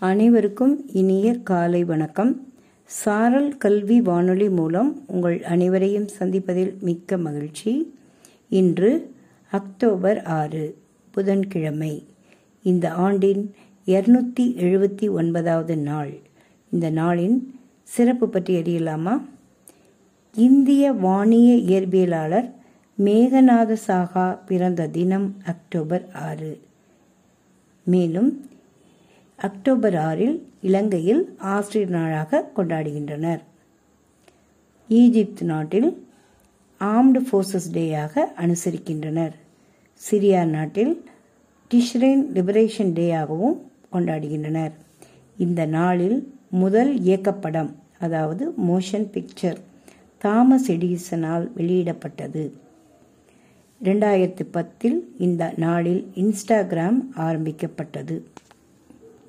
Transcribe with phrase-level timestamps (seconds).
[0.00, 2.52] அனைவருக்கும் இனிய காலை வணக்கம்.
[2.84, 7.94] சாரல் கல்வி வானொலி மூலம் உங்கள் அனைவரையும் சந்திப்பதில் மிக்க மகிழ்ச்சி.
[8.48, 9.14] இன்று
[9.50, 10.78] அக்டோபர் ஆறு
[11.10, 12.06] புதன்கிழமை.
[12.62, 13.54] இந்த ஆண்டின்
[13.86, 16.12] இருநூத்தி எழுபத்தி ஒன்பதாவது நாள்.
[16.70, 17.38] இந்த நாளின்
[17.82, 19.20] சிறப்பு பற்றி அறியலாமா?
[20.34, 22.50] இந்திய வானிய இயற்பியலாளர்
[23.04, 26.60] மேகநாத சாகா பிறந்த தினம் அக்டோபர் ஆறு.
[27.84, 28.44] மேலும்
[29.46, 33.40] அக்டோபர் ஆறில் இலங்கையில் ஆசிரியர் நாளாக கொண்டாடுகின்றனர்.
[34.88, 36.06] ஈஜிப்த் நாட்டில்
[36.80, 39.34] ஆர்ம்டு ஃபோர்ஸஸ் டேயாக அனுசரிக்கின்றனர்.
[40.00, 40.92] சிரியா நாட்டில்
[41.70, 43.56] டிஷ்ரைன் லிபரேஷன் டேயாகவும்
[43.92, 44.72] கொண்டாடுகின்றனர்.
[45.38, 46.18] இந்த நாளில்
[46.50, 49.60] முதல் இயக்கப்படம் அதாவது மோஷன் பிக்சர்
[50.18, 52.44] தாமஸ் எடிசனால் வெளியிடப்பட்டது.
[53.84, 58.16] ரெண்டாயிரத்தி பத்தில் இந்த நாளில் இன்ஸ்டாகிராம் ஆரம்பிக்கப்பட்டது.